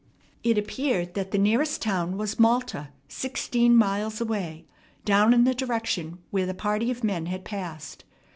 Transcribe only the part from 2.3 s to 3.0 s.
Malta,